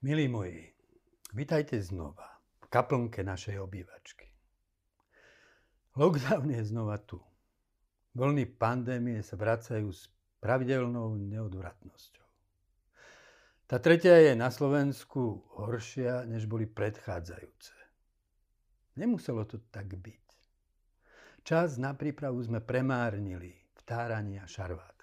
Milí 0.00 0.32
moji, 0.32 0.64
vitajte 1.36 1.76
znova 1.76 2.24
v 2.64 2.72
kaplnke 2.72 3.20
našej 3.20 3.60
obývačky. 3.60 4.32
Lockdown 5.92 6.48
je 6.56 6.64
znova 6.64 6.96
tu. 6.96 7.20
Vlny 8.16 8.48
pandémie 8.56 9.20
sa 9.20 9.36
vracajú 9.36 9.92
s 9.92 10.08
pravidelnou 10.40 11.20
neodvratnosťou. 11.20 12.28
Tá 13.68 13.76
tretia 13.76 14.16
je 14.24 14.32
na 14.32 14.48
Slovensku 14.48 15.44
horšia, 15.60 16.24
než 16.24 16.48
boli 16.48 16.64
predchádzajúce. 16.64 17.76
Nemuselo 18.96 19.44
to 19.44 19.60
tak 19.68 20.00
byť. 20.00 20.26
Čas 21.44 21.76
na 21.76 21.92
prípravu 21.92 22.40
sme 22.40 22.64
premárnili 22.64 23.52
v 23.52 23.80
táraní 23.84 24.40
a 24.40 24.48
šarvách. 24.48 24.99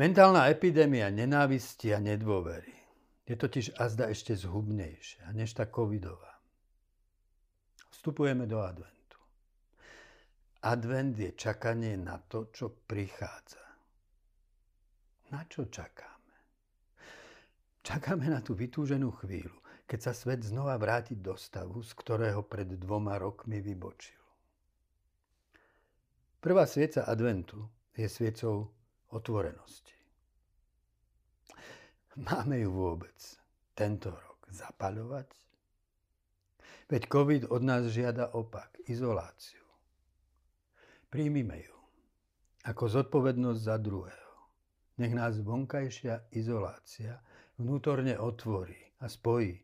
Mentálna 0.00 0.48
epidémia 0.48 1.12
nenávisti 1.12 1.92
a 1.92 2.00
nedôvery 2.00 2.72
je 3.28 3.36
totiž 3.36 3.76
azda 3.76 4.08
ešte 4.08 4.32
zhubnejšia 4.32 5.28
než 5.36 5.52
tá 5.52 5.68
covidová. 5.68 6.40
Vstupujeme 7.92 8.48
do 8.48 8.64
adventu. 8.64 9.20
Advent 10.64 11.20
je 11.20 11.36
čakanie 11.36 12.00
na 12.00 12.16
to, 12.16 12.48
čo 12.48 12.72
prichádza. 12.88 13.60
Na 15.36 15.44
čo 15.44 15.68
čakáme? 15.68 16.36
Čakáme 17.84 18.32
na 18.32 18.40
tú 18.40 18.56
vytúženú 18.56 19.12
chvíľu, 19.20 19.84
keď 19.84 20.00
sa 20.00 20.12
svet 20.16 20.40
znova 20.40 20.80
vráti 20.80 21.12
do 21.20 21.36
stavu, 21.36 21.84
z 21.84 21.92
ktorého 21.92 22.40
pred 22.48 22.72
dvoma 22.72 23.20
rokmi 23.20 23.60
vybočil. 23.60 24.24
Prvá 26.40 26.64
svieca 26.64 27.04
adventu 27.04 27.68
je 27.92 28.08
sviecou 28.08 28.79
otvorenosti. 29.10 29.94
Máme 32.20 32.58
ju 32.58 32.70
vôbec 32.74 33.16
tento 33.74 34.10
rok 34.10 34.42
zapaľovať? 34.50 35.30
Veď 36.90 37.02
COVID 37.06 37.42
od 37.54 37.62
nás 37.62 37.86
žiada 37.86 38.34
opak, 38.34 38.74
izoláciu. 38.90 39.62
Príjmime 41.06 41.62
ju 41.62 41.78
ako 42.66 42.84
zodpovednosť 43.00 43.60
za 43.62 43.78
druhého. 43.78 44.34
Nech 44.98 45.14
nás 45.14 45.38
vonkajšia 45.38 46.34
izolácia 46.34 47.22
vnútorne 47.56 48.18
otvorí 48.18 48.76
a 49.00 49.08
spojí 49.08 49.54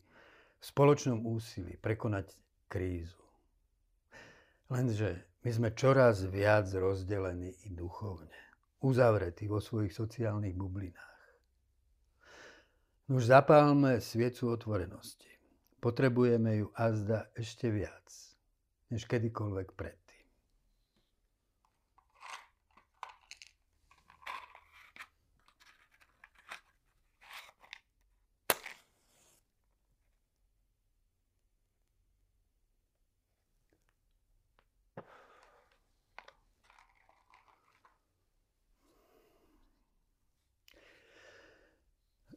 v 0.56 0.64
spoločnom 0.64 1.26
úsilí 1.26 1.76
prekonať 1.76 2.32
krízu. 2.70 3.20
Lenže 4.70 5.42
my 5.44 5.50
sme 5.50 5.68
čoraz 5.76 6.24
viac 6.24 6.70
rozdelení 6.72 7.52
i 7.66 7.74
duchovne 7.74 8.45
uzavretí 8.80 9.48
vo 9.48 9.60
svojich 9.60 9.92
sociálnych 9.92 10.56
bublinách. 10.56 11.16
Už 13.06 13.30
zapálme 13.30 14.02
sviecu 14.02 14.50
otvorenosti. 14.50 15.30
Potrebujeme 15.78 16.58
ju 16.64 16.66
azda 16.74 17.30
ešte 17.38 17.70
viac, 17.70 18.08
než 18.90 19.06
kedykoľvek 19.06 19.68
pred. 19.78 20.05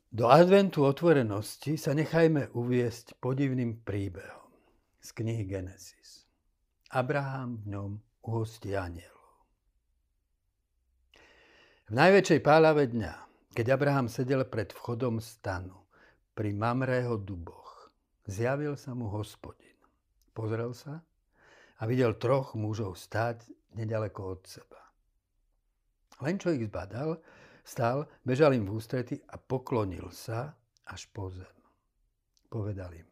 Do 0.09 0.25
adventu 0.25 0.89
otvorenosti 0.89 1.77
sa 1.77 1.93
nechajme 1.93 2.49
uviesť 2.57 3.21
podivným 3.21 3.85
príbehom 3.85 4.49
z 4.97 5.09
knihy 5.13 5.45
Genesis. 5.45 6.25
Abraham 6.89 7.61
v 7.61 7.65
ňom 7.77 7.91
uhostí 8.25 8.73
anielov. 8.73 9.45
V 11.85 11.93
najväčšej 11.93 12.41
pálave 12.41 12.89
dňa, 12.89 13.13
keď 13.53 13.77
Abraham 13.77 14.09
sedel 14.09 14.49
pred 14.49 14.73
vchodom 14.73 15.21
stanu 15.21 15.77
pri 16.33 16.57
Mamrého 16.57 17.21
duboch, 17.21 17.93
zjavil 18.25 18.81
sa 18.81 18.97
mu 18.97 19.13
hospodin. 19.13 19.77
Pozrel 20.33 20.73
sa 20.73 21.05
a 21.77 21.85
videl 21.85 22.17
troch 22.17 22.57
mužov 22.57 22.97
stáť 22.97 23.45
nedaleko 23.77 24.33
od 24.33 24.41
seba. 24.49 24.81
Len 26.25 26.41
čo 26.41 26.49
ich 26.49 26.65
zbadal, 26.65 27.21
Stal, 27.69 28.09
bežal 28.25 28.57
im 28.57 28.65
v 28.65 28.81
ústrety 28.81 29.21
a 29.29 29.37
poklonil 29.37 30.09
sa 30.09 30.57
až 30.89 31.05
po 31.13 31.29
zem. 31.29 31.53
Povedal 32.49 32.89
im, 32.97 33.05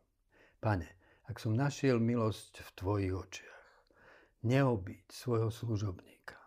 pane, 0.58 0.98
ak 1.30 1.38
som 1.38 1.54
našiel 1.54 2.02
milosť 2.02 2.66
v 2.66 2.70
tvojich 2.74 3.14
očiach, 3.14 3.62
neobiť 4.50 5.14
svojho 5.14 5.54
služobníka. 5.54 6.42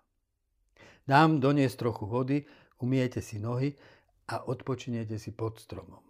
Dám 1.06 1.38
doniesť 1.38 1.86
trochu 1.86 2.10
vody, 2.10 2.42
umiete 2.82 3.22
si 3.22 3.38
nohy 3.38 3.78
a 4.26 4.42
odpočiniete 4.42 5.14
si 5.14 5.30
pod 5.30 5.62
stromom. 5.62 6.02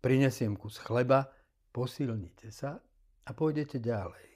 Prinesiem 0.00 0.56
kus 0.56 0.80
chleba, 0.80 1.28
posilnite 1.76 2.48
sa 2.48 2.80
a 3.28 3.30
pôjdete 3.36 3.84
ďalej. 3.84 4.28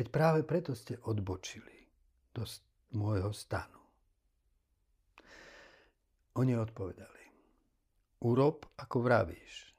Veď 0.00 0.06
práve 0.08 0.40
preto 0.48 0.72
ste 0.72 0.96
odbočili 1.04 1.92
do 2.32 2.48
môjho 2.96 3.36
stanu. 3.36 3.83
Oni 6.34 6.58
odpovedali, 6.58 7.24
urob, 8.26 8.66
ako 8.74 9.06
vravíš. 9.06 9.70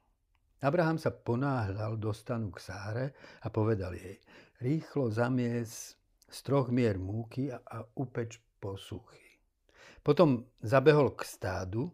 Abraham 0.64 0.96
sa 0.96 1.12
ponáhľal 1.12 2.00
do 2.00 2.16
stanu 2.16 2.48
k 2.56 2.64
Sáre 2.64 3.06
a 3.44 3.52
povedal 3.52 3.92
jej, 3.92 4.24
rýchlo 4.64 5.12
zamies 5.12 6.00
z 6.32 6.38
troch 6.48 6.72
mier 6.72 6.96
múky 6.96 7.52
a, 7.52 7.60
a 7.60 7.84
upeč 8.00 8.40
posúchy. 8.56 9.20
Potom 10.00 10.48
zabehol 10.64 11.12
k 11.20 11.28
stádu, 11.28 11.92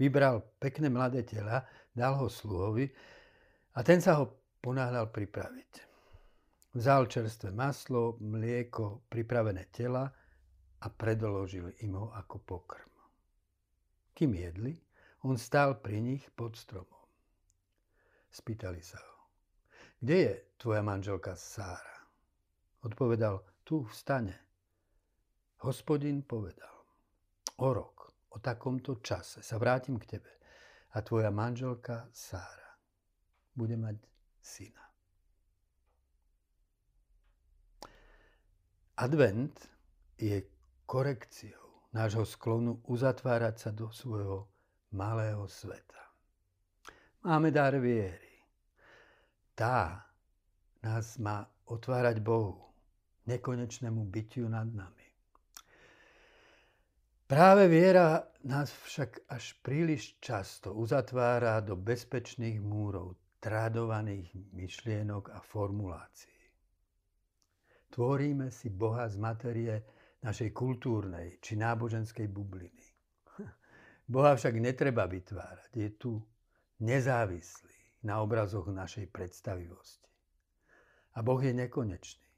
vybral 0.00 0.56
pekné 0.56 0.88
mladé 0.88 1.28
tela, 1.28 1.68
dal 1.92 2.16
ho 2.16 2.32
sluhovi 2.32 2.88
a 3.76 3.84
ten 3.84 4.00
sa 4.00 4.24
ho 4.24 4.56
ponáhľal 4.64 5.12
pripraviť. 5.12 5.72
Vzal 6.80 7.12
čerstvé 7.12 7.52
maslo, 7.52 8.16
mlieko, 8.24 9.04
pripravené 9.12 9.68
tela 9.68 10.08
a 10.80 10.86
predložil 10.88 11.76
im 11.84 11.92
ho 11.92 12.08
ako 12.16 12.36
pokrm. 12.40 12.87
Kým 14.18 14.34
jedli, 14.34 14.74
on 15.22 15.38
stál 15.38 15.78
pri 15.78 16.02
nich 16.02 16.26
pod 16.34 16.58
stromom. 16.58 17.06
Spýtali 18.34 18.82
sa 18.82 18.98
ho, 18.98 19.30
kde 20.02 20.16
je 20.18 20.34
tvoja 20.58 20.82
manželka 20.82 21.38
Sára? 21.38 22.02
Odpovedal, 22.82 23.38
tu 23.62 23.86
v 23.86 23.94
stane. 23.94 24.34
Hospodin 25.62 26.26
povedal, 26.26 26.82
o 27.62 27.68
rok, 27.70 28.10
o 28.34 28.42
takomto 28.42 28.98
čase 28.98 29.38
sa 29.38 29.54
vrátim 29.54 30.02
k 30.02 30.18
tebe 30.18 30.34
a 30.94 31.02
tvoja 31.06 31.30
manželka 31.30 32.10
Sára 32.10 32.74
bude 33.54 33.78
mať 33.78 34.02
syna. 34.42 34.82
Advent 38.98 39.54
je 40.18 40.42
korekciou 40.90 41.67
nášho 41.92 42.24
sklonu 42.24 42.80
uzatvárať 42.84 43.54
sa 43.58 43.70
do 43.72 43.88
svojho 43.92 44.48
malého 44.92 45.44
sveta. 45.48 46.02
Máme 47.24 47.50
dar 47.50 47.76
viery. 47.76 48.40
Tá 49.52 50.06
nás 50.80 51.18
má 51.18 51.44
otvárať 51.66 52.22
Bohu, 52.22 52.62
nekonečnému 53.26 54.06
bytiu 54.06 54.46
nad 54.46 54.70
nami. 54.70 55.08
Práve 57.28 57.68
viera 57.68 58.24
nás 58.48 58.72
však 58.72 59.28
až 59.28 59.52
príliš 59.60 60.16
často 60.16 60.72
uzatvára 60.72 61.60
do 61.60 61.76
bezpečných 61.76 62.56
múrov 62.56 63.20
tradovaných 63.36 64.32
myšlienok 64.56 65.36
a 65.36 65.44
formulácií. 65.44 66.40
Tvoríme 67.92 68.48
si 68.48 68.72
Boha 68.72 69.04
z 69.12 69.20
materie 69.20 69.74
našej 70.22 70.50
kultúrnej 70.50 71.38
či 71.38 71.54
náboženskej 71.54 72.26
bubliny. 72.26 72.86
Boha 74.12 74.34
však 74.34 74.58
netreba 74.58 75.06
vytvárať. 75.06 75.70
Je 75.78 75.90
tu 75.94 76.18
nezávislý 76.82 77.78
na 78.06 78.22
obrazoch 78.22 78.70
našej 78.70 79.10
predstavivosti. 79.10 80.10
A 81.14 81.22
Boh 81.22 81.38
je 81.42 81.50
nekonečný. 81.54 82.30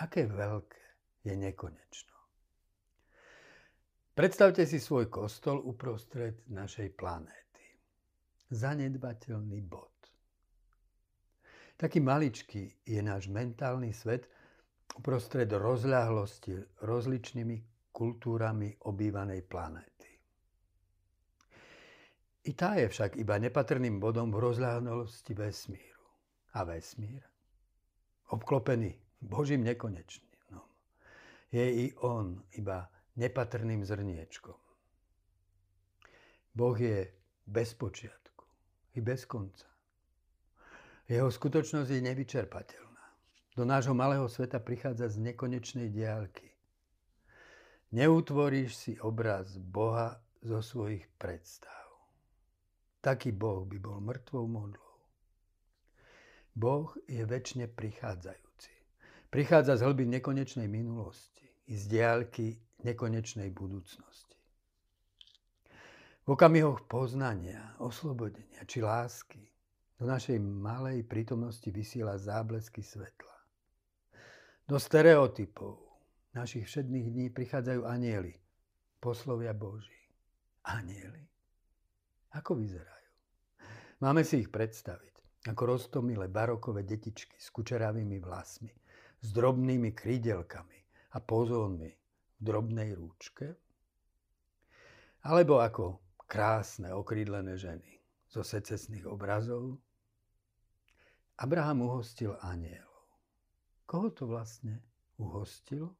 Aké 0.00 0.28
veľké 0.28 0.82
je 1.24 1.34
nekonečno. 1.36 2.16
Predstavte 4.12 4.68
si 4.68 4.76
svoj 4.76 5.08
kostol 5.08 5.64
uprostred 5.64 6.44
našej 6.52 6.92
planéty. 6.92 7.64
Zanedbateľný 8.52 9.64
bod. 9.64 9.88
Taký 11.80 12.04
maličký 12.04 12.84
je 12.84 13.00
náš 13.00 13.32
mentálny 13.32 13.96
svet, 13.96 14.28
uprostred 14.98 15.48
rozľahlosti 15.48 16.82
rozličnými 16.84 17.56
kultúrami 17.92 18.76
obývanej 18.88 19.44
planéty. 19.46 20.10
I 22.42 22.52
tá 22.58 22.74
je 22.74 22.90
však 22.90 23.16
iba 23.22 23.38
nepatrným 23.38 24.02
bodom 24.02 24.34
v 24.34 24.42
rozľahnosti 24.42 25.32
vesmíru. 25.36 26.04
A 26.52 26.68
vesmír, 26.68 27.24
obklopený 28.28 28.92
Božím 29.22 29.64
nekonečným, 29.64 30.32
je 31.52 31.66
i 31.84 31.86
on 32.00 32.40
iba 32.56 32.88
nepatrným 33.16 33.84
zrniečkom. 33.84 34.56
Boh 36.52 36.76
je 36.76 37.08
bez 37.46 37.72
počiatku 37.76 38.44
i 38.96 39.00
bez 39.00 39.24
konca. 39.24 39.68
Jeho 41.08 41.28
skutočnosť 41.28 41.88
je 41.92 42.00
nevyčerpateľná. 42.00 42.81
Do 43.52 43.68
nášho 43.68 43.92
malého 43.92 44.24
sveta 44.32 44.56
prichádza 44.56 45.12
z 45.12 45.20
nekonečnej 45.28 45.92
diálky. 45.92 46.48
Neutvoríš 47.92 48.70
si 48.72 48.92
obraz 48.96 49.60
Boha 49.60 50.24
zo 50.40 50.64
svojich 50.64 51.04
predstav. 51.20 51.84
Taký 53.04 53.36
Boh 53.36 53.68
by 53.68 53.76
bol 53.76 54.00
mŕtvou 54.00 54.44
modlou. 54.48 54.96
Boh 56.56 56.96
je 57.04 57.20
väčšine 57.28 57.68
prichádzajúci. 57.68 58.72
Prichádza 59.28 59.76
z 59.76 59.84
hlbín 59.84 60.08
nekonečnej 60.16 60.68
minulosti 60.68 61.44
i 61.68 61.76
z 61.76 61.92
diálky 61.92 62.56
nekonečnej 62.88 63.52
budúcnosti. 63.52 64.40
V 66.24 66.28
okamihoch 66.32 66.88
poznania, 66.88 67.76
oslobodenia 67.84 68.64
či 68.64 68.80
lásky 68.80 69.44
do 70.00 70.08
našej 70.08 70.40
malej 70.40 71.04
prítomnosti 71.04 71.68
vysiela 71.68 72.16
záblesky 72.16 72.80
svetla. 72.80 73.31
Do 74.72 74.80
stereotypov 74.80 75.84
našich 76.32 76.64
všedných 76.64 77.12
dní 77.12 77.26
prichádzajú 77.28 77.84
anieli, 77.84 78.32
poslovia 79.04 79.52
Boží. 79.52 80.00
Anieli. 80.64 81.28
Ako 82.32 82.56
vyzerajú? 82.56 83.10
Máme 84.00 84.24
si 84.24 84.40
ich 84.40 84.48
predstaviť 84.48 85.44
ako 85.52 85.76
roztomilé 85.76 86.32
barokové 86.32 86.88
detičky 86.88 87.36
s 87.36 87.52
kučeravými 87.52 88.16
vlasmi, 88.16 88.72
s 89.20 89.28
drobnými 89.36 89.92
krídelkami 89.92 90.80
a 91.12 91.20
pozónmi 91.20 91.92
v 91.92 92.40
drobnej 92.40 92.96
rúčke? 92.96 93.52
Alebo 95.28 95.60
ako 95.60 96.16
krásne 96.24 96.96
okrídlené 96.96 97.60
ženy 97.60 98.00
zo 98.24 98.40
secesných 98.40 99.04
obrazov. 99.04 99.76
Abraham 101.36 101.92
uhostil 101.92 102.40
anielov. 102.40 102.91
Koho 103.86 104.08
to 104.14 104.24
vlastne 104.30 104.80
uhostil? 105.18 105.92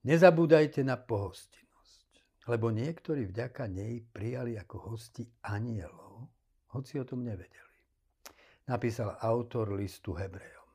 Nezabúdajte 0.00 0.80
na 0.80 0.96
pohostinnosť, 0.96 2.08
lebo 2.48 2.72
niektorí 2.72 3.28
vďaka 3.28 3.68
nej 3.68 4.00
prijali 4.00 4.56
ako 4.56 4.96
hosti 4.96 5.28
anielov, 5.44 6.24
hoci 6.72 6.96
o 6.96 7.04
tom 7.04 7.20
nevedeli. 7.20 7.78
Napísal 8.64 9.20
autor 9.20 9.76
listu 9.76 10.16
Hebrejom. 10.16 10.68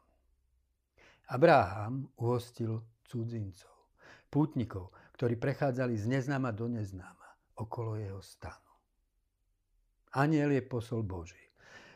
Abraham 1.33 2.05
uhostil 2.21 2.85
cudzincov, 3.01 3.97
pútnikov, 4.29 4.93
ktorí 5.17 5.41
prechádzali 5.41 5.97
z 5.97 6.05
neznáma 6.05 6.53
do 6.53 6.69
neznáma 6.69 7.57
okolo 7.57 7.97
jeho 7.97 8.21
stanu. 8.21 8.69
Aniel 10.13 10.53
je 10.53 10.61
posol 10.61 11.01
Boží. 11.01 11.41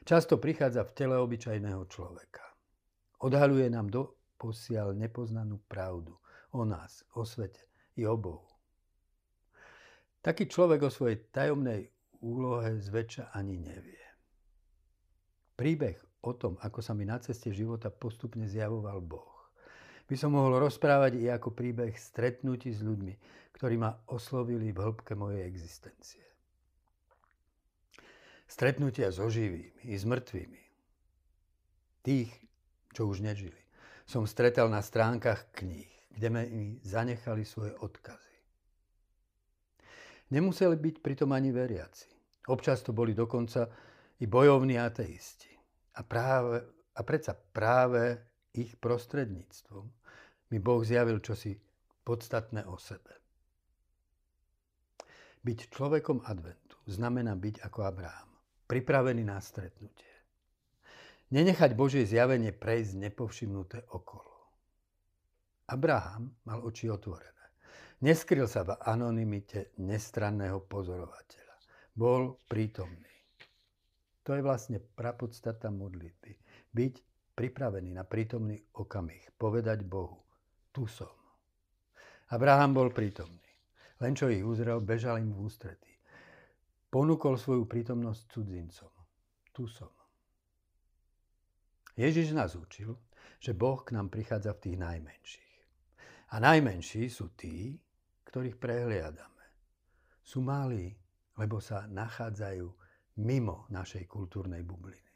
Často 0.02 0.42
prichádza 0.42 0.82
v 0.82 0.96
tele 0.98 1.16
obyčajného 1.22 1.86
človeka. 1.86 2.49
Odhaluje 3.20 3.68
nám 3.68 3.92
do 3.92 4.16
posiaľ 4.40 4.96
nepoznanú 4.96 5.60
pravdu 5.68 6.16
o 6.56 6.64
nás, 6.64 7.04
o 7.14 7.28
svete 7.28 7.60
i 8.00 8.08
o 8.08 8.16
Bohu. 8.16 8.48
Taký 10.24 10.48
človek 10.48 10.88
o 10.88 10.92
svojej 10.92 11.28
tajomnej 11.32 11.92
úlohe 12.24 12.80
zväčša 12.80 13.36
ani 13.36 13.60
nevie. 13.60 14.04
Príbeh 15.56 16.00
o 16.24 16.32
tom, 16.36 16.56
ako 16.64 16.80
sa 16.80 16.96
mi 16.96 17.04
na 17.04 17.20
ceste 17.20 17.52
života 17.52 17.92
postupne 17.92 18.48
zjavoval 18.48 19.04
Boh, 19.04 19.52
by 20.10 20.16
som 20.18 20.34
mohol 20.34 20.58
rozprávať 20.58 21.22
i 21.22 21.30
ako 21.30 21.54
príbeh 21.54 21.94
stretnutí 21.94 22.74
s 22.74 22.82
ľuďmi, 22.82 23.14
ktorí 23.54 23.78
ma 23.78 23.94
oslovili 24.10 24.74
v 24.74 24.82
hĺbke 24.82 25.14
mojej 25.14 25.46
existencie. 25.46 26.26
Stretnutia 28.50 29.14
so 29.14 29.30
živými 29.30 29.86
i 29.86 29.94
s 29.94 30.10
mŕtvými. 30.10 30.62
Tých, 32.02 32.32
čo 32.94 33.10
už 33.10 33.22
nežili, 33.22 33.60
som 34.10 34.26
stretal 34.26 34.70
na 34.70 34.82
stránkach 34.82 35.54
kníh, 35.54 35.90
kde 36.14 36.28
mi 36.30 36.44
zanechali 36.82 37.46
svoje 37.46 37.74
odkazy. 37.80 38.36
Nemuseli 40.30 40.78
byť 40.78 40.96
pritom 41.02 41.34
ani 41.34 41.50
veriaci. 41.50 42.10
Občas 42.50 42.86
to 42.86 42.94
boli 42.94 43.18
dokonca 43.18 43.66
i 44.22 44.26
bojovní 44.26 44.78
ateisti. 44.78 45.50
A, 45.98 46.06
práve, 46.06 46.62
a 46.96 47.02
predsa 47.02 47.34
práve 47.34 48.18
ich 48.54 48.78
prostredníctvom 48.78 49.86
mi 50.50 50.58
Boh 50.58 50.82
zjavil 50.86 51.22
čosi 51.22 51.58
podstatné 52.06 52.66
o 52.66 52.78
sebe. 52.78 53.14
Byť 55.40 55.60
človekom 55.72 56.26
adventu 56.26 56.78
znamená 56.90 57.38
byť 57.38 57.64
ako 57.64 57.80
Abraham, 57.86 58.30
pripravený 58.66 59.24
na 59.24 59.40
stretnutie. 59.40 60.09
Nenechať 61.30 61.78
Božie 61.78 62.10
zjavenie 62.10 62.50
prejsť 62.50 63.06
nepovšimnuté 63.06 63.86
okolo. 63.94 64.34
Abraham 65.70 66.34
mal 66.50 66.66
oči 66.66 66.90
otvorené. 66.90 67.54
Neskryl 68.02 68.50
sa 68.50 68.66
v 68.66 68.74
anonimite 68.82 69.78
nestranného 69.78 70.66
pozorovateľa. 70.66 71.56
Bol 71.94 72.42
prítomný. 72.50 73.14
To 74.26 74.34
je 74.34 74.42
vlastne 74.42 74.82
prapodstata 74.82 75.70
modlitby. 75.70 76.34
Byť 76.74 76.94
pripravený 77.38 77.94
na 77.94 78.10
prítomný 78.10 78.58
okamih. 78.74 79.30
Povedať 79.38 79.86
Bohu, 79.86 80.26
tu 80.74 80.90
som. 80.90 81.14
Abraham 82.34 82.74
bol 82.74 82.90
prítomný. 82.90 83.54
Len 84.02 84.18
čo 84.18 84.34
ich 84.34 84.42
uzrel, 84.42 84.82
bežal 84.82 85.22
im 85.22 85.30
v 85.30 85.46
ústretí. 85.46 85.94
Ponúkol 86.90 87.38
svoju 87.38 87.70
prítomnosť 87.70 88.22
cudzincom. 88.34 88.94
Tu 89.54 89.70
som. 89.70 89.99
Ježiš 92.00 92.32
nás 92.32 92.56
učil, 92.56 92.96
že 93.44 93.52
Boh 93.52 93.84
k 93.84 93.92
nám 93.92 94.08
prichádza 94.08 94.56
v 94.56 94.64
tých 94.64 94.78
najmenších. 94.80 95.56
A 96.32 96.40
najmenší 96.40 97.12
sú 97.12 97.36
tí, 97.36 97.76
ktorých 98.24 98.56
prehliadame. 98.56 99.46
Sú 100.24 100.40
malí, 100.40 100.96
lebo 101.36 101.60
sa 101.60 101.84
nachádzajú 101.92 102.68
mimo 103.20 103.68
našej 103.68 104.08
kultúrnej 104.08 104.64
bubliny. 104.64 105.12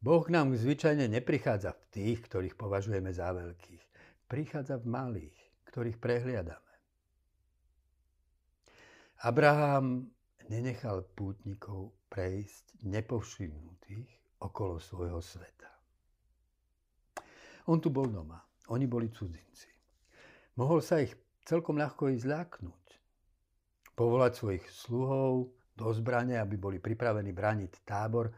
Boh 0.00 0.24
k 0.24 0.32
nám 0.32 0.56
zvyčajne 0.56 1.04
neprichádza 1.04 1.76
v 1.76 1.84
tých, 1.92 2.18
ktorých 2.24 2.56
považujeme 2.56 3.12
za 3.12 3.32
veľkých 3.36 3.84
prichádza 4.26 4.82
v 4.82 4.86
malých, 4.90 5.38
ktorých 5.70 5.98
prehliadame. 6.02 6.74
Abraham 9.22 10.12
nenechal 10.50 11.06
pútnikov 11.16 11.94
prejsť 12.12 12.84
nepovšimnutých 12.84 14.25
okolo 14.40 14.80
svojho 14.80 15.20
sveta. 15.22 15.70
On 17.66 17.82
tu 17.82 17.90
bol 17.90 18.06
doma, 18.06 18.38
oni 18.70 18.86
boli 18.86 19.10
cudzinci. 19.10 19.70
Mohol 20.56 20.80
sa 20.80 21.02
ich 21.02 21.12
celkom 21.44 21.76
ľahko 21.76 22.10
i 22.14 22.16
zľaknúť. 22.16 22.86
Povolať 23.96 24.32
svojich 24.36 24.66
sluhov 24.70 25.50
do 25.76 25.86
zbrane, 25.92 26.36
aby 26.40 26.56
boli 26.56 26.78
pripravení 26.80 27.32
brániť 27.32 27.72
tábor 27.84 28.32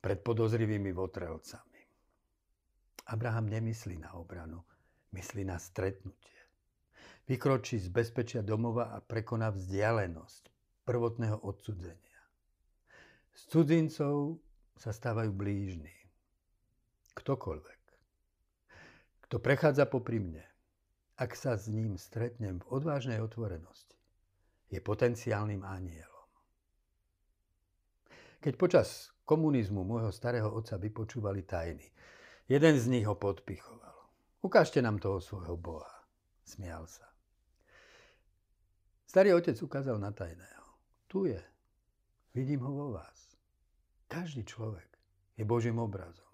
pred 0.00 0.18
podozrivými 0.20 0.90
votrelcami. 0.92 1.82
Abraham 3.12 3.50
nemyslí 3.50 3.98
na 3.98 4.14
obranu, 4.14 4.62
myslí 5.12 5.44
na 5.44 5.58
stretnutie. 5.58 6.38
Vykročí 7.26 7.78
z 7.78 7.88
bezpečia 7.90 8.42
domova 8.42 8.94
a 8.94 8.98
prekoná 8.98 9.50
vzdialenosť 9.54 10.42
prvotného 10.82 11.38
odsudzenia. 11.46 12.20
Z 13.32 13.42
cudzincov 13.48 14.42
sa 14.76 14.90
stávajú 14.90 15.32
blížni. 15.32 15.92
Ktokoľvek. 17.12 17.80
Kto 19.28 19.36
prechádza 19.40 19.88
popri 19.88 20.20
mne, 20.20 20.44
ak 21.16 21.36
sa 21.36 21.56
s 21.56 21.68
ním 21.68 21.96
stretnem 21.96 22.60
v 22.60 22.68
odvážnej 22.68 23.20
otvorenosti, 23.20 23.96
je 24.72 24.80
potenciálnym 24.80 25.60
anielom. 25.64 26.28
Keď 28.42 28.54
počas 28.58 29.12
komunizmu 29.22 29.86
môjho 29.86 30.10
starého 30.10 30.50
otca 30.50 30.74
vypočúvali 30.80 31.46
tajny, 31.46 31.86
jeden 32.50 32.74
z 32.74 32.84
nich 32.90 33.06
ho 33.06 33.14
podpichoval. 33.14 33.96
Ukážte 34.42 34.82
nám 34.82 34.98
toho 34.98 35.22
svojho 35.22 35.54
Boha. 35.54 35.94
Smial 36.42 36.90
sa. 36.90 37.06
Starý 39.06 39.36
otec 39.36 39.54
ukázal 39.62 40.00
na 40.00 40.10
tajného. 40.10 40.66
Tu 41.06 41.30
je. 41.30 41.42
Vidím 42.34 42.64
ho 42.66 42.72
vo 42.72 42.86
vás. 42.96 43.31
Každý 44.12 44.44
človek 44.44 44.92
je 45.40 45.44
Božím 45.48 45.80
obrazom. 45.80 46.28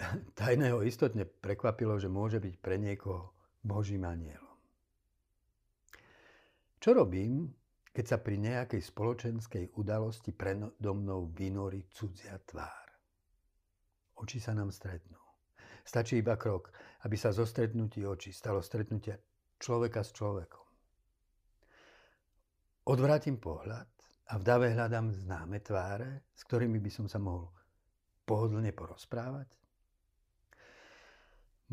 Tajného 0.40 0.80
istotne 0.80 1.28
prekvapilo, 1.28 2.00
že 2.00 2.08
môže 2.08 2.40
byť 2.40 2.56
pre 2.56 2.80
niekoho 2.80 3.36
Božím 3.60 4.08
anielom. 4.08 4.56
Čo 6.80 6.96
robím, 6.96 7.52
keď 7.92 8.04
sa 8.08 8.18
pri 8.24 8.40
nejakej 8.40 8.80
spoločenskej 8.80 9.76
udalosti 9.76 10.32
predo 10.32 10.72
mnou 10.96 11.28
vynorí 11.28 11.84
cudzia 11.92 12.40
tvár? 12.48 12.88
Oči 14.24 14.40
sa 14.40 14.56
nám 14.56 14.72
stretnú. 14.72 15.20
Stačí 15.84 16.16
iba 16.16 16.40
krok, 16.40 16.72
aby 17.04 17.20
sa 17.20 17.28
zo 17.28 17.44
stretnutí 17.44 18.08
očí 18.08 18.32
stalo 18.32 18.64
stretnutie 18.64 19.20
človeka 19.60 20.00
s 20.00 20.16
človekom. 20.16 20.66
Odvrátim 22.88 23.36
pohľad 23.36 24.01
a 24.32 24.40
v 24.40 24.42
dave 24.48 24.72
hľadám 24.72 25.12
známe 25.12 25.60
tváre, 25.60 26.24
s 26.32 26.48
ktorými 26.48 26.80
by 26.80 26.88
som 26.88 27.04
sa 27.04 27.20
mohol 27.20 27.52
pohodlne 28.24 28.72
porozprávať. 28.72 29.44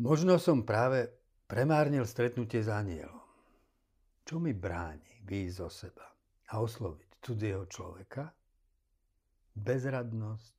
Možno 0.04 0.36
som 0.36 0.68
práve 0.68 1.08
premárnil 1.48 2.04
stretnutie 2.04 2.60
s 2.60 2.68
anielom. 2.68 3.24
Čo 4.28 4.36
mi 4.44 4.52
bráni 4.52 5.24
výjsť 5.24 5.56
zo 5.56 5.68
seba 5.72 6.06
a 6.52 6.60
osloviť 6.60 7.24
cudzieho 7.24 7.64
človeka? 7.64 8.28
Bezradnosť 9.56 10.54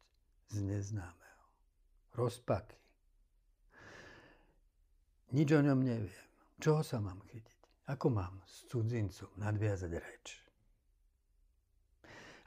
z 0.51 0.57
neznámeho. 0.61 1.45
Rozpaky. 2.17 2.81
Nič 5.31 5.47
o 5.53 5.61
ňom 5.63 5.79
neviem. 5.79 6.27
Čoho 6.59 6.81
sa 6.83 6.99
mám 6.99 7.21
chytiť? 7.29 7.87
Ako 7.93 8.09
mám 8.09 8.41
s 8.43 8.67
cudzincom 8.67 9.31
nadviazať 9.39 9.91
reč? 9.95 10.50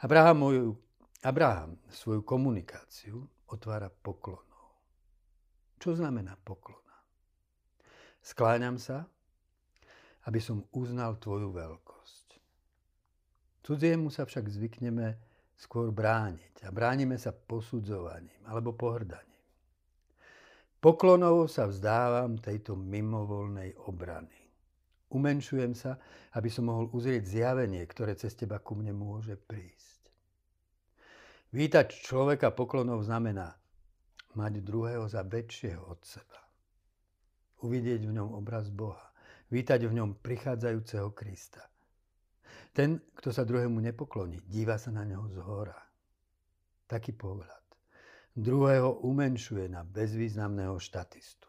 Abraham, 0.04 0.76
Abraham 1.24 1.80
svoju 1.88 2.20
komunikáciu 2.20 3.24
otvára 3.48 3.88
poklonou. 3.88 4.68
Čo 5.80 5.96
znamená 5.96 6.36
poklona? 6.44 6.92
Skláňam 8.20 8.76
sa 8.76 9.08
aby 10.24 10.40
som 10.40 10.64
uznal 10.72 11.20
tvoju 11.20 11.52
veľkosť. 11.52 12.26
Cudziemu 13.64 14.08
sa 14.12 14.28
však 14.28 14.48
zvykneme 14.48 15.16
skôr 15.56 15.92
brániť 15.92 16.64
a 16.64 16.68
bránime 16.72 17.16
sa 17.16 17.32
posudzovaním 17.32 18.40
alebo 18.48 18.76
pohrdaním. 18.76 19.32
Poklonovo 20.80 21.48
sa 21.48 21.64
vzdávam 21.64 22.36
tejto 22.36 22.76
mimovolnej 22.76 23.72
obrany. 23.88 24.36
Umenšujem 25.08 25.72
sa, 25.72 25.96
aby 26.36 26.52
som 26.52 26.68
mohol 26.68 26.92
uzrieť 26.92 27.24
zjavenie, 27.24 27.80
ktoré 27.88 28.12
cez 28.18 28.36
teba 28.36 28.60
ku 28.60 28.76
mne 28.76 28.92
môže 28.92 29.38
prísť. 29.38 29.93
Vítať 31.54 31.86
človeka 32.02 32.50
poklonov 32.50 33.06
znamená 33.06 33.54
mať 34.34 34.58
druhého 34.58 35.06
za 35.06 35.22
väčšieho 35.22 35.86
od 35.86 36.02
seba. 36.02 36.42
Uvidieť 37.62 38.10
v 38.10 38.18
ňom 38.18 38.34
obraz 38.34 38.74
Boha 38.74 39.14
vítať 39.54 39.86
v 39.86 40.02
ňom 40.02 40.18
prichádzajúceho 40.18 41.14
Krista. 41.14 41.62
Ten, 42.74 42.98
kto 43.14 43.30
sa 43.30 43.46
druhému 43.46 43.78
nepokloní, 43.78 44.42
díva 44.50 44.82
sa 44.82 44.90
na 44.90 45.06
neho 45.06 45.30
z 45.30 45.38
hora. 45.46 45.78
Taký 46.90 47.14
pohľad. 47.14 47.62
Druhého 48.34 49.06
umenšuje 49.06 49.70
na 49.70 49.86
bezvýznamného 49.86 50.74
štatistu. 50.82 51.46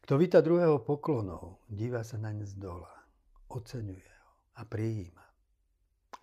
Kto 0.00 0.16
víta 0.16 0.40
druhého 0.40 0.80
poklonou, 0.80 1.60
díva 1.68 2.00
sa 2.08 2.16
naň 2.16 2.48
z 2.48 2.56
dola, 2.56 2.92
oceňuje 3.52 4.12
ho 4.24 4.32
a 4.56 4.64
prijíma. 4.64 5.24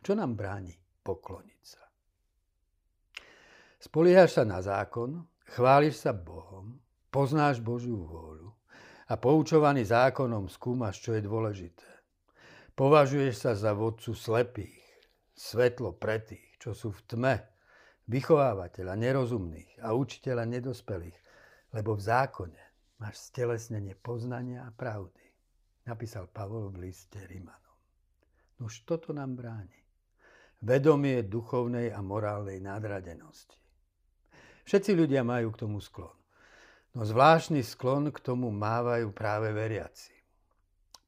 Čo 0.02 0.18
nám 0.18 0.34
bráni 0.34 0.81
pokloniť 1.02 1.62
sa? 1.66 1.84
Spoliehaš 3.82 4.38
sa 4.38 4.44
na 4.46 4.62
zákon, 4.62 5.26
chváliš 5.50 6.06
sa 6.06 6.14
Bohom, 6.14 6.78
poznáš 7.10 7.58
Božiu 7.60 7.98
vôľu, 8.06 8.54
a 9.12 9.20
poučovaný 9.20 9.84
zákonom 9.84 10.48
skúmaš, 10.48 11.04
čo 11.04 11.12
je 11.12 11.22
dôležité. 11.26 11.90
Považuješ 12.72 13.36
sa 13.36 13.52
za 13.60 13.76
vodcu 13.76 14.16
slepých, 14.16 14.80
svetlo 15.36 15.92
pre 15.92 16.24
tých, 16.24 16.56
čo 16.56 16.72
sú 16.72 16.96
v 16.96 17.02
tme, 17.04 17.36
vychovávateľa 18.08 18.96
nerozumných 18.96 19.84
a 19.84 19.92
učiteľa 19.92 20.48
nedospelých, 20.48 21.20
lebo 21.76 22.00
v 22.00 22.02
zákone 22.08 22.64
máš 23.04 23.34
stelesnenie 23.34 24.00
poznania 24.00 24.64
a 24.64 24.72
pravdy, 24.72 25.26
napísal 25.90 26.32
Pavol 26.32 26.72
v 26.72 26.88
liste 26.88 27.20
Rímanom. 27.28 27.78
Nož 28.64 28.88
toto 28.88 29.12
nám 29.12 29.36
bráni. 29.36 29.82
Vedomie 30.62 31.26
duchovnej 31.26 31.90
a 31.90 32.06
morálnej 32.06 32.62
nadradenosti. 32.62 33.58
Všetci 34.62 34.94
ľudia 34.94 35.26
majú 35.26 35.50
k 35.50 35.62
tomu 35.66 35.82
sklon. 35.82 36.14
No 36.94 37.02
zvláštny 37.02 37.66
sklon 37.66 38.14
k 38.14 38.20
tomu 38.22 38.54
mávajú 38.54 39.10
práve 39.10 39.50
veriaci. 39.50 40.14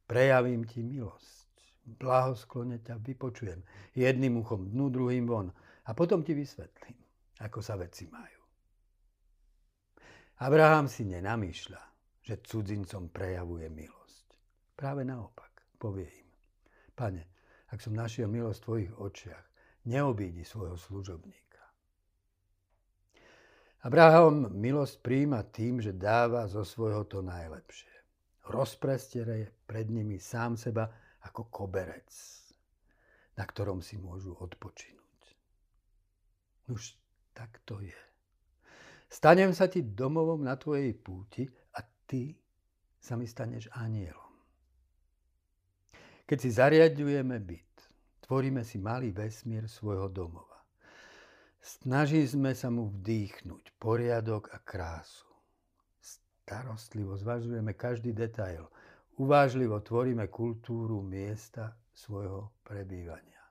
Prejavím 0.10 0.66
ti 0.66 0.82
milosť. 0.82 1.44
Blahosklone 1.84 2.80
ťa 2.80 2.98
vypočujem. 3.04 3.60
Jedným 3.94 4.40
uchom 4.40 4.72
dnu, 4.72 4.88
druhým 4.90 5.28
von. 5.28 5.52
A 5.84 5.92
potom 5.92 6.24
ti 6.24 6.32
vysvetlím, 6.32 6.96
ako 7.44 7.60
sa 7.60 7.76
veci 7.76 8.08
majú. 8.08 8.42
Abraham 10.40 10.88
si 10.88 11.04
nenamýšľa, 11.08 11.84
že 12.24 12.40
cudzincom 12.40 13.12
prejavuje 13.12 13.68
milosť. 13.68 14.26
Práve 14.76 15.04
naopak, 15.04 15.76
povie 15.76 16.08
im. 16.08 16.30
Pane, 16.96 17.33
ak 17.74 17.82
som 17.82 17.98
našiel 17.98 18.30
milosť 18.30 18.60
v 18.62 18.66
tvojich 18.70 18.94
očiach, 19.02 19.46
neobídi 19.90 20.46
svojho 20.46 20.78
služobníka. 20.78 21.44
Abraham 23.84 24.48
milosť 24.54 25.02
príjima 25.02 25.42
tým, 25.42 25.82
že 25.82 25.98
dáva 25.98 26.46
zo 26.46 26.62
svojho 26.62 27.04
to 27.10 27.26
najlepšie. 27.26 27.92
Rozprestiere 28.48 29.66
pred 29.66 29.90
nimi 29.90 30.22
sám 30.22 30.56
seba 30.56 30.88
ako 31.26 31.50
koberec, 31.50 32.12
na 33.36 33.44
ktorom 33.44 33.82
si 33.82 33.98
môžu 33.98 34.38
odpočinúť. 34.38 35.22
Už 36.70 36.96
tak 37.34 37.60
to 37.66 37.82
je. 37.82 38.00
Stanem 39.12 39.52
sa 39.52 39.68
ti 39.68 39.84
domovom 39.84 40.46
na 40.46 40.56
tvojej 40.56 40.94
púti 40.96 41.44
a 41.76 41.84
ty 42.08 42.38
sa 43.04 43.20
mi 43.20 43.28
staneš 43.28 43.68
anielom. 43.76 44.23
Keď 46.24 46.38
si 46.40 46.50
zariadujeme 46.56 47.36
byt, 47.40 47.74
tvoríme 48.24 48.64
si 48.64 48.80
malý 48.80 49.12
vesmír 49.12 49.68
svojho 49.68 50.08
domova. 50.08 50.64
Snažíme 51.64 52.56
sa 52.56 52.68
mu 52.72 52.92
vdýchnuť 52.92 53.76
poriadok 53.80 54.52
a 54.52 54.60
krásu. 54.60 55.28
Starostlivo 56.00 57.16
zvažujeme 57.16 57.76
každý 57.76 58.12
detail. 58.12 58.68
Uvážlivo 59.16 59.80
tvoríme 59.80 60.28
kultúru 60.28 61.00
miesta 61.00 61.76
svojho 61.92 62.52
prebývania. 62.68 63.44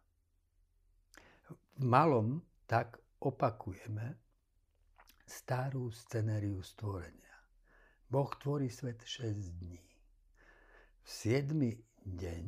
V 1.76 1.84
malom 1.84 2.40
tak 2.68 3.00
opakujeme 3.20 4.16
starú 5.24 5.88
scenériu 5.88 6.60
stvorenia. 6.60 7.36
Boh 8.12 8.28
tvorí 8.36 8.68
svet 8.68 9.00
6 9.00 9.56
dní. 9.56 9.80
V 11.00 11.08
7. 11.08 11.91
deň 12.06 12.44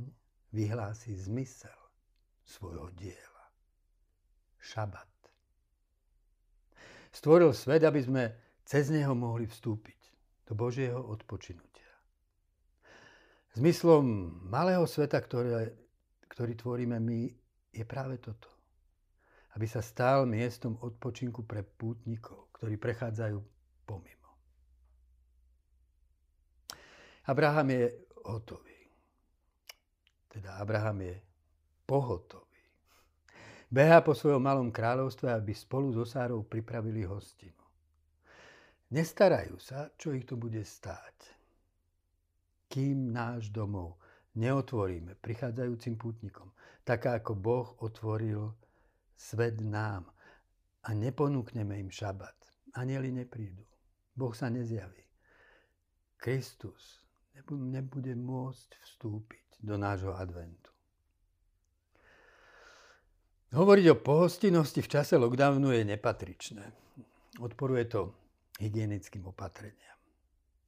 vyhlási 0.54 1.16
zmysel 1.18 1.78
svojho 2.44 2.90
diela. 2.94 3.44
Šabat. 4.58 5.10
Stvoril 7.14 7.54
svet, 7.54 7.84
aby 7.84 8.00
sme 8.02 8.22
cez 8.64 8.90
neho 8.90 9.14
mohli 9.14 9.46
vstúpiť 9.46 10.00
do 10.48 10.52
Božieho 10.56 10.98
odpočinutia. 10.98 11.92
Zmyslom 13.54 14.04
malého 14.50 14.82
sveta, 14.82 15.22
ktoré, 15.22 15.70
ktorý 16.26 16.52
tvoríme 16.58 16.98
my, 16.98 17.30
je 17.70 17.84
práve 17.86 18.18
toto. 18.18 18.50
Aby 19.54 19.70
sa 19.70 19.78
stal 19.78 20.26
miestom 20.26 20.74
odpočinku 20.82 21.46
pre 21.46 21.62
pútnikov, 21.62 22.50
ktorí 22.58 22.74
prechádzajú 22.74 23.38
pomimo. 23.86 24.30
Abraham 27.30 27.70
je 27.70 27.84
hotový. 28.26 28.73
Teda 30.34 30.58
Abraham 30.58 30.98
je 31.06 31.14
pohotový. 31.86 32.58
Behá 33.70 34.02
po 34.02 34.18
svojom 34.18 34.42
malom 34.42 34.74
kráľovstve, 34.74 35.30
aby 35.30 35.54
spolu 35.54 35.94
so 35.94 36.02
Sárou 36.02 36.42
pripravili 36.42 37.06
hostinu. 37.06 37.62
Nestarajú 38.90 39.62
sa, 39.62 39.94
čo 39.94 40.10
ich 40.10 40.26
to 40.26 40.34
bude 40.34 40.58
stáť. 40.58 41.38
Kým 42.66 43.14
náš 43.14 43.54
domov 43.54 44.02
neotvoríme 44.34 45.14
prichádzajúcim 45.22 45.94
pútnikom, 45.94 46.50
tak 46.82 47.06
ako 47.06 47.32
Boh 47.38 47.68
otvoril 47.78 48.50
svet 49.14 49.62
nám 49.62 50.10
a 50.82 50.90
neponúkneme 50.90 51.78
im 51.78 51.94
šabat. 51.94 52.34
Anieli 52.74 53.14
neprídu. 53.14 53.62
Boh 54.18 54.34
sa 54.34 54.50
nezjaví. 54.50 55.06
Kristus 56.18 57.06
nebude 57.54 58.18
môcť 58.18 58.70
vstúpiť 58.82 59.43
do 59.60 59.78
nášho 59.78 60.14
adventu. 60.16 60.70
Hovoriť 63.54 63.86
o 63.94 64.02
pohostinnosti 64.02 64.82
v 64.82 64.90
čase 64.90 65.14
lockdownu 65.14 65.70
je 65.70 65.86
nepatričné. 65.86 66.64
Odporuje 67.38 67.84
to 67.86 68.10
hygienickým 68.58 69.30
opatreniam. 69.30 69.98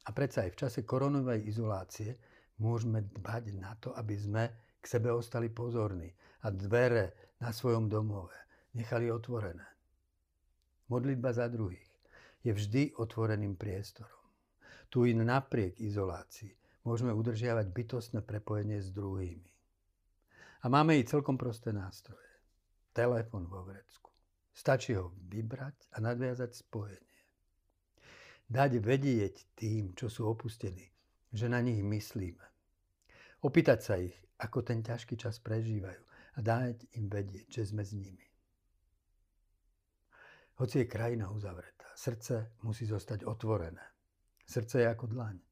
A 0.06 0.14
predsa 0.14 0.46
aj 0.46 0.54
v 0.54 0.60
čase 0.62 0.80
koronovej 0.86 1.50
izolácie 1.50 2.14
môžeme 2.62 3.02
dbať 3.10 3.44
na 3.58 3.74
to, 3.82 3.90
aby 3.90 4.14
sme 4.14 4.44
k 4.78 4.84
sebe 4.86 5.10
ostali 5.10 5.50
pozorní 5.50 6.14
a 6.46 6.54
dvere 6.54 7.34
na 7.42 7.50
svojom 7.50 7.90
domove 7.90 8.38
nechali 8.78 9.10
otvorené. 9.10 9.66
Modlitba 10.86 11.34
za 11.34 11.50
druhých 11.50 11.90
je 12.46 12.54
vždy 12.54 12.82
otvoreným 13.02 13.58
priestorom. 13.58 14.22
Tu 14.86 15.10
i 15.10 15.12
napriek 15.18 15.82
izolácii 15.82 16.65
môžeme 16.86 17.10
udržiavať 17.10 17.66
bytostné 17.74 18.22
prepojenie 18.22 18.78
s 18.78 18.94
druhými. 18.94 19.50
A 20.62 20.70
máme 20.70 20.94
i 20.94 21.04
celkom 21.04 21.34
prosté 21.34 21.74
nástroje. 21.74 22.22
Telefón 22.94 23.50
vo 23.50 23.66
vrecku. 23.66 24.08
Stačí 24.54 24.96
ho 24.96 25.12
vybrať 25.28 25.92
a 25.92 26.00
nadviazať 26.00 26.50
spojenie. 26.54 27.20
Dať 28.46 28.78
vedieť 28.78 29.58
tým, 29.58 29.92
čo 29.98 30.06
sú 30.06 30.30
opustení, 30.30 30.86
že 31.34 31.50
na 31.50 31.60
nich 31.60 31.82
myslíme. 31.82 32.46
Opýtať 33.42 33.78
sa 33.82 33.98
ich, 34.00 34.16
ako 34.40 34.64
ten 34.64 34.80
ťažký 34.80 35.18
čas 35.18 35.42
prežívajú 35.42 36.02
a 36.36 36.38
dať 36.40 36.96
im 36.96 37.10
vedieť, 37.10 37.50
že 37.50 37.68
sme 37.68 37.84
s 37.84 37.92
nimi. 37.92 38.26
Hoci 40.56 40.84
je 40.84 40.86
krajina 40.88 41.28
uzavretá, 41.28 41.84
srdce 41.92 42.56
musí 42.64 42.88
zostať 42.88 43.28
otvorené. 43.28 43.84
Srdce 44.48 44.80
je 44.80 44.88
ako 44.88 45.06
dlaň. 45.12 45.45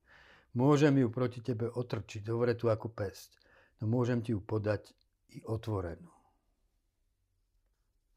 Môžem 0.55 1.03
ju 1.03 1.11
proti 1.11 1.43
tebe 1.43 1.67
otrčiť, 1.67 2.23
dovretú 2.23 2.71
ako 2.71 2.95
pesť, 2.95 3.39
no 3.83 3.91
môžem 3.91 4.23
ti 4.23 4.31
ju 4.31 4.41
podať 4.43 4.95
i 5.35 5.43
otvorenú. 5.43 6.11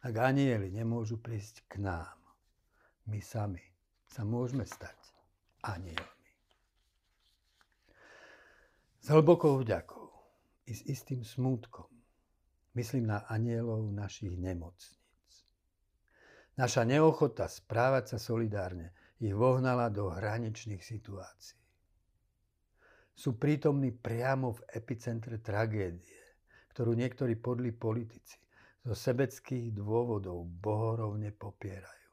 Ak 0.05 0.13
anieli 0.13 0.69
nemôžu 0.69 1.17
prísť 1.17 1.65
k 1.65 1.81
nám, 1.81 2.17
my 3.09 3.17
sami 3.17 3.65
sa 4.05 4.21
môžeme 4.21 4.63
stať 4.63 4.95
anielmi. 5.65 6.31
S 9.01 9.09
hlbokou 9.09 9.57
vďakou 9.57 10.05
i 10.69 10.77
s 10.77 10.85
istým 10.85 11.25
smútkom 11.25 11.89
myslím 12.77 13.09
na 13.09 13.25
anielov 13.25 13.89
našich 13.89 14.37
nemocníc. 14.37 15.33
Naša 16.61 16.85
neochota 16.85 17.49
správať 17.49 18.13
sa 18.13 18.17
solidárne 18.21 18.93
ich 19.17 19.33
vohnala 19.33 19.89
do 19.89 20.13
hraničných 20.13 20.85
situácií. 20.85 21.66
Sú 23.17 23.33
prítomní 23.33 23.89
priamo 23.97 24.53
v 24.53 24.61
epicentre 24.77 25.41
tragédie, 25.41 26.21
ktorú 26.69 26.93
niektorí 26.93 27.33
podli 27.33 27.73
politici 27.73 28.37
zo 28.85 28.93
sebeckých 28.93 29.73
dôvodov 29.73 30.45
bohorovne 30.45 31.33
popierajú. 31.33 32.09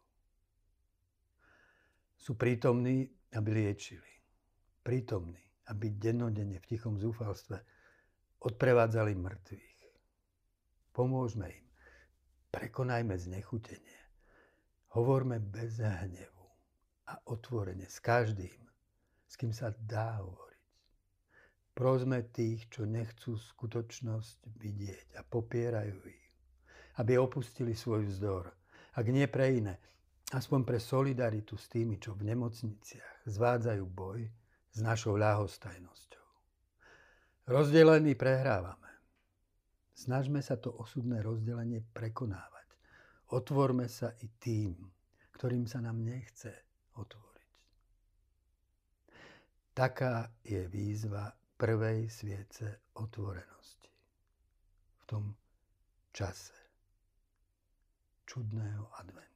Sú 2.17 2.41
prítomní, 2.41 3.05
aby 3.37 3.49
liečili. 3.53 4.13
Prítomní, 4.81 5.45
aby 5.69 5.93
dennodenne 5.93 6.57
v 6.57 6.69
tichom 6.73 6.97
zúfalstve 6.97 7.61
odprevádzali 8.41 9.13
mŕtvych. 9.13 9.77
Pomôžme 10.97 11.53
im. 11.53 11.67
Prekonajme 12.49 13.13
znechutenie. 13.21 14.01
Hovorme 14.97 15.37
bez 15.37 15.85
hnevu 15.85 16.49
a 17.13 17.21
otvorene 17.29 17.85
s 17.93 18.01
každým, 18.01 18.57
s 19.29 19.35
kým 19.37 19.53
sa 19.53 19.69
dá 19.85 20.25
hovoriť. 20.25 20.54
Prosme 21.75 22.23
tých, 22.31 22.71
čo 22.71 22.87
nechcú 22.87 23.35
skutočnosť 23.35 24.47
vidieť 24.63 25.19
a 25.19 25.27
popierajú 25.27 25.99
ich, 26.07 26.27
aby 27.03 27.19
opustili 27.19 27.75
svoj 27.75 28.07
vzdor. 28.07 28.47
Ak 28.95 29.11
nie 29.11 29.27
pre 29.27 29.59
iné, 29.59 29.75
aspoň 30.31 30.63
pre 30.63 30.79
solidaritu 30.79 31.59
s 31.59 31.67
tými, 31.67 31.99
čo 31.99 32.15
v 32.15 32.31
nemocniciach 32.31 33.27
zvádzajú 33.27 33.85
boj 33.91 34.23
s 34.71 34.79
našou 34.79 35.19
ľahostajnosťou. 35.19 36.27
Rozdelení 37.51 38.15
prehrávame. 38.15 38.91
Snažme 39.99 40.43
sa 40.47 40.55
to 40.55 40.79
osudné 40.79 41.27
rozdelenie 41.27 41.83
prekonávať. 41.91 42.71
Otvorme 43.35 43.91
sa 43.91 44.15
i 44.23 44.31
tým, 44.39 44.79
ktorým 45.35 45.67
sa 45.67 45.83
nám 45.83 46.07
nechce 46.07 46.55
otvoriť. 46.95 47.53
Taká 49.75 50.31
je 50.47 50.71
výzva 50.71 51.35
prvej 51.65 52.09
sviece 52.11 52.81
otvorenosti. 52.93 53.89
V 55.01 55.05
tom 55.07 55.35
čase 56.13 56.53
čudného 58.29 58.93
adventu. 59.01 59.34